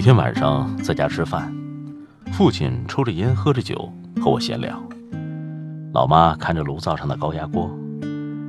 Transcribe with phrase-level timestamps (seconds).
[0.00, 1.54] 一天晚上在家吃饭，
[2.32, 4.82] 父亲抽着烟喝着酒和我闲聊，
[5.92, 7.70] 老妈看着炉灶上的高压锅，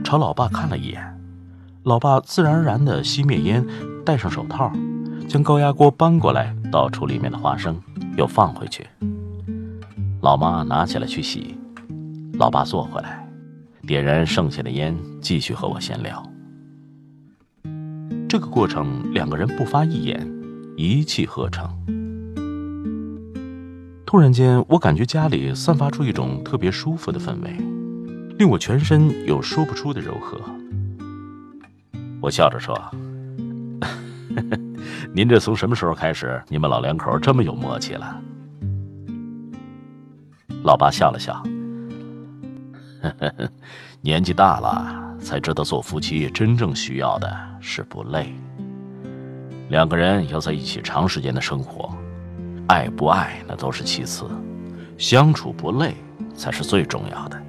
[0.01, 1.19] 朝老爸看了一眼，
[1.83, 3.67] 老爸自然而然的熄灭烟，
[4.05, 4.71] 戴上手套，
[5.27, 7.77] 将高压锅搬过来倒出里面的花生，
[8.15, 8.87] 又放回去。
[10.21, 11.57] 老妈拿起来去洗，
[12.35, 13.27] 老爸坐回来，
[13.85, 16.25] 点燃剩下的烟，继续和我闲聊。
[18.29, 20.40] 这个过程两个人不发一言。
[20.81, 21.69] 一气呵成。
[24.03, 27.55] 突然间，我感觉家里散发出一种特别舒服的氛围，
[28.37, 30.41] 令我全身有说不出的柔和。
[32.19, 32.75] 我笑着说
[35.13, 38.19] ：“您这从什么时候开始，你们老两口这么有默契了？”
[40.63, 41.41] 老爸笑了笑
[43.01, 43.33] 呵呵
[44.01, 48.33] ：“年纪大了，才知道做夫妻真正需要的是不累。”
[49.71, 51.89] 两个人要在一起长时间的生活，
[52.67, 54.29] 爱不爱那都是其次，
[54.97, 55.95] 相处不累
[56.35, 57.41] 才是最重要的。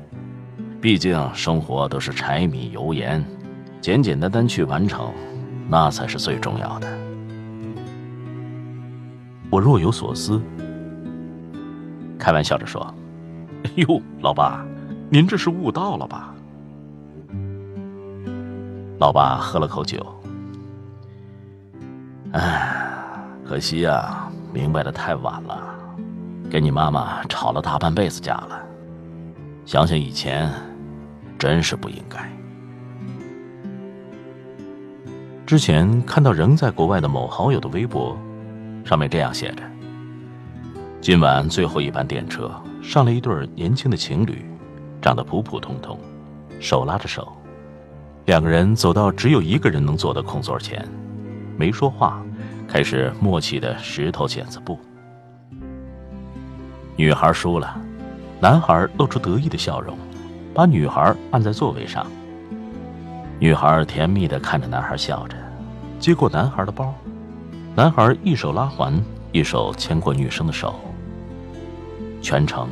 [0.81, 3.25] 毕竟生活都是柴米油盐，
[3.81, 5.12] 简简单单去完成，
[5.69, 6.87] 那才是最重要的。
[9.50, 10.41] 我若有所思，
[12.20, 12.83] 开玩笑着说
[13.67, 14.65] ：“哎呦，老爸，
[15.11, 16.33] 您这是悟道了吧？”
[19.00, 20.06] 老爸喝了口酒。
[22.33, 22.75] 唉，
[23.47, 25.62] 可惜呀，明白的太晚了，
[26.50, 28.58] 跟你妈妈吵了大半辈子架了。
[29.66, 30.50] 想想以前，
[31.38, 32.19] 真是不应该。
[35.44, 38.16] 之前看到仍在国外的某好友的微博，
[38.82, 39.62] 上面这样写着：
[41.03, 42.50] 今晚最后一班电车
[42.82, 44.43] 上了一对年轻的情侣，
[45.03, 45.99] 长得普普通通，
[46.59, 47.31] 手拉着手，
[48.25, 50.82] 两个人走到只有一个人能坐的空座前。
[51.56, 52.22] 没说话，
[52.66, 54.78] 开始默契的石头剪子布。
[56.96, 57.76] 女孩输了，
[58.40, 59.96] 男孩露出得意的笑容，
[60.54, 62.06] 把女孩按在座位上。
[63.38, 65.36] 女孩甜蜜的看着男孩笑着，
[65.98, 66.94] 接过男孩的包，
[67.74, 69.02] 男孩一手拉环，
[69.32, 70.74] 一手牵过女生的手。
[72.20, 72.69] 全程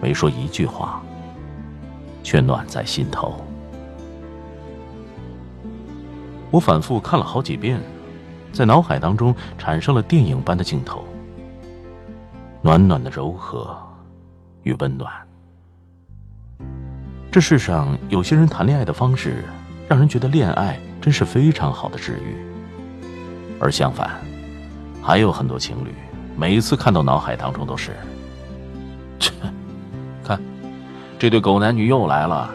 [0.00, 1.02] 没说一句话，
[2.22, 3.34] 却暖在心头。
[6.50, 7.80] 我反复看了好几遍。
[8.52, 11.04] 在脑海当中产生了电影般的镜头，
[12.60, 13.76] 暖暖的柔和
[14.62, 15.10] 与温暖。
[17.30, 19.42] 这世上有些人谈恋爱的方式，
[19.88, 22.36] 让人觉得恋爱真是非常好的治愈；
[23.58, 24.10] 而相反，
[25.02, 25.88] 还有很多情侣，
[26.36, 27.92] 每一次看到脑海当中都是，
[29.18, 29.32] 切，
[30.22, 30.38] 看，
[31.18, 32.50] 这对狗男女又来了。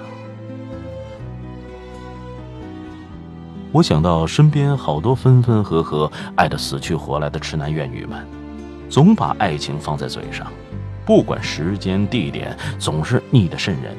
[3.74, 8.26] 我想到身边好多分分合合、爱得死去活来的痴男怨女们，
[8.90, 10.48] 总把爱情放在嘴上，
[11.06, 13.96] 不管时间地点，总是腻得渗人。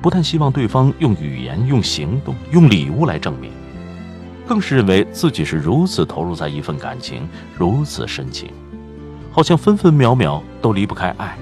[0.00, 3.50] 不但希望对方用语言、用行动、用礼物来证明，
[4.46, 7.28] 更是认为自己是如此投入在一份感情，
[7.58, 8.50] 如此深情，
[9.32, 11.36] 好像分分秒秒都离不开爱。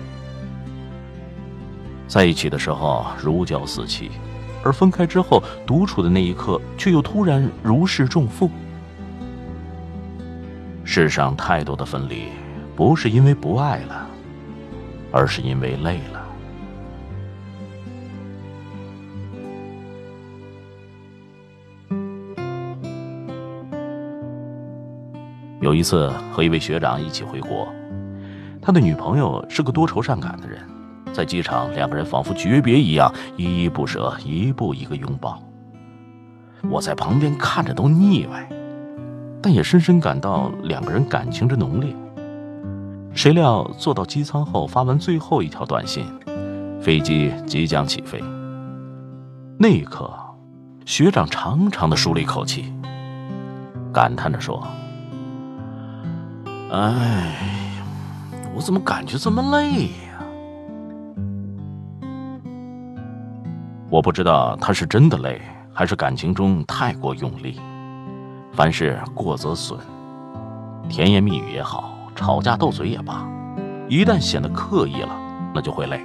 [2.08, 4.10] 在一起的时候如胶似漆。
[4.64, 8.50] 而分开之后，独处的那一刻，却又突然如释重负。
[10.84, 12.24] 世上太多的分离，
[12.76, 14.06] 不是因为不爱了，
[15.10, 16.20] 而是因为累了。
[25.60, 27.72] 有一次和一位学长一起回国，
[28.60, 30.60] 他的女朋友是个多愁善感的人。
[31.12, 35.42] 在机场，两个人仿佛诀别一样，依依不舍，一步一个拥抱。
[36.70, 38.48] 我在旁边看着都腻歪，
[39.42, 41.94] 但也深深感到两个人感情之浓烈。
[43.14, 46.06] 谁料坐到机舱后，发完最后一条短信，
[46.80, 48.22] 飞机即将起飞。
[49.58, 50.10] 那一刻，
[50.86, 52.72] 学长长长的舒了一口气，
[53.92, 54.66] 感叹着说
[56.72, 57.36] ：“哎，
[58.54, 59.91] 我怎么感觉这么累？”
[63.92, 65.39] 我不知道他是真的累，
[65.71, 67.60] 还是感情中太过用力。
[68.54, 69.78] 凡事过则损，
[70.89, 73.28] 甜言蜜语也好，吵架斗嘴也罢，
[73.91, 75.10] 一旦显得刻意了，
[75.54, 76.00] 那就会累。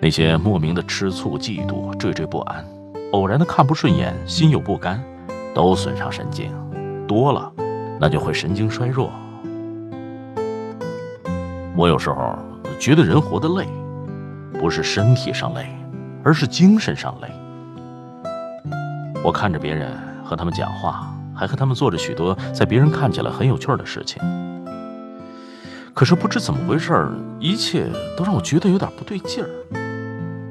[0.00, 2.64] 那些莫名的吃醋、嫉妒、惴惴不安，
[3.12, 4.98] 偶然的看不顺眼、心有不甘，
[5.52, 6.50] 都损伤神经，
[7.06, 7.52] 多了，
[8.00, 9.10] 那就会神经衰弱。
[11.76, 12.34] 我有时候
[12.78, 13.68] 觉得人活得累，
[14.58, 15.66] 不是身体上累，
[16.24, 17.28] 而是精神上累。
[19.22, 19.92] 我看着别人
[20.24, 24.22] 和他们讲话，还和他们做着许多在别人看起来很有趣的事情，
[25.92, 27.08] 可是不知怎么回事
[27.38, 27.86] 一切
[28.16, 29.48] 都让我觉得有点不对劲儿，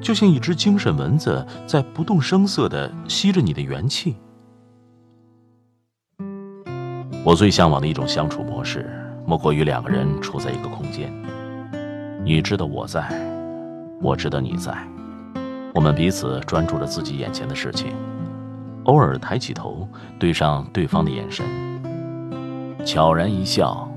[0.00, 4.16] 就像一只精神蚊子在不动声色地吸着你的元气。
[7.24, 8.88] 我最向往的一种相处模式，
[9.26, 11.12] 莫过于两个人处在一个空间，
[12.24, 13.08] 你知道我在，
[14.00, 14.72] 我知道你在，
[15.74, 17.94] 我们彼此专注着自己眼前的事情。
[18.84, 19.86] 偶尔抬起头，
[20.18, 21.46] 对上对方的眼神，
[22.84, 23.88] 悄然一笑，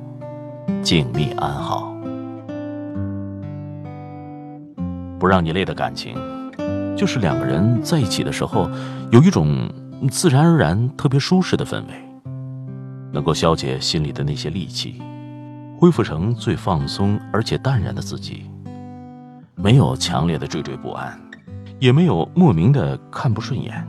[0.81, 1.91] 静谧安好。
[5.17, 6.15] 不让你累的感情，
[6.97, 8.69] 就是两个人在一起的时候，
[9.09, 9.69] 有一种
[10.11, 11.93] 自然而然、特别舒适的氛围，
[13.11, 15.01] 能够消解心里的那些戾气，
[15.79, 18.49] 恢复成最放松而且淡然的自己。
[19.55, 21.17] 没有强烈的惴惴不安，
[21.83, 23.85] 也没有莫名的看不顺眼。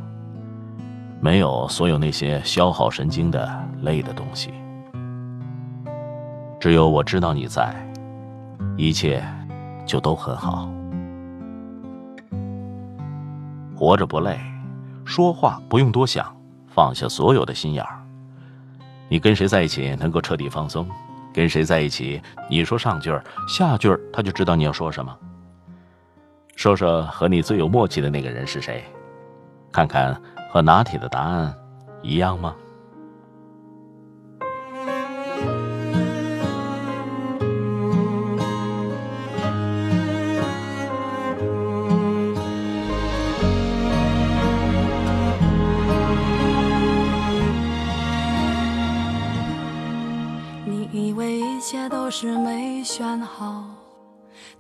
[1.20, 3.49] 没有所有那些消耗神经的
[3.82, 4.50] 累的东西，
[6.58, 7.73] 只有我知道你在，
[8.76, 9.23] 一切
[9.87, 10.69] 就都很好。
[13.76, 14.41] 活着不累，
[15.05, 16.26] 说话不用多想，
[16.67, 18.05] 放下所有的心眼儿。
[19.08, 20.85] 你跟谁在一起能够彻底放松？
[21.32, 22.20] 跟谁在一起，
[22.50, 25.17] 你说上句儿，下句儿他就知道你要说什么。
[26.56, 28.85] 说说和你最有默契的那个人是谁？
[29.73, 30.21] 看看。
[30.55, 31.53] 和拿铁的答案
[32.01, 32.55] 一样吗？
[50.65, 53.65] 你以为一切都是没选好，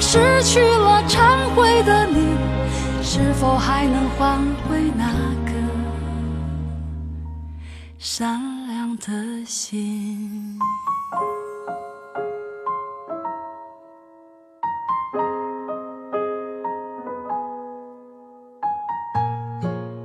[0.00, 2.36] 失去了、忏悔的你，
[3.02, 5.06] 是否还能换回那
[5.44, 5.52] 个？
[7.98, 10.58] 善良的心。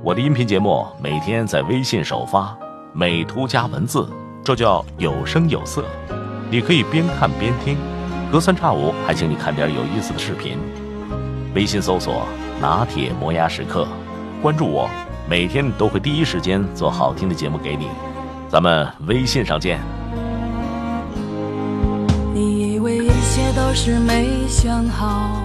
[0.02, 2.56] 我的音频节目每天在微信首发，
[2.92, 4.06] 美图加文字，
[4.44, 5.84] 这叫有声有色。
[6.50, 7.78] 你可以边看边听，
[8.34, 10.58] 隔三差五还请你看点有意思的视频。
[11.54, 12.26] 微信搜索
[12.60, 13.86] “拿铁磨牙时刻”，
[14.42, 14.90] 关注我。
[15.30, 17.86] 每天都会第一时间做好听的节目给你，
[18.48, 19.78] 咱们微信上见。
[22.34, 25.40] 你以为一切都是没选好，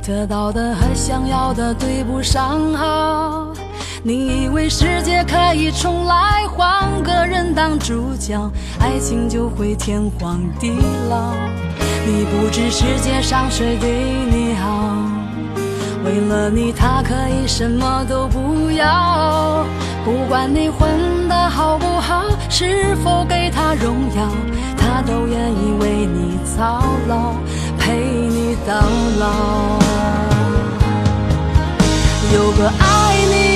[0.00, 3.52] 得到的和想要的对不上号。
[4.04, 8.48] 你以为世界可以重来，换个人当主角，
[8.78, 10.70] 爱情就会天荒地
[11.10, 11.34] 老。
[12.06, 13.90] 你不知世界上谁对
[14.30, 14.94] 你好。
[16.04, 19.66] 为了你，他可以什么都不要。
[20.04, 20.88] 不管你混
[21.28, 24.28] 得好不好，是否给他荣耀，
[24.78, 27.34] 他都愿意为你操劳，
[27.76, 28.74] 陪你到
[29.18, 29.80] 老。
[32.32, 33.55] 有个爱你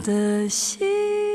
[0.00, 1.29] 的心。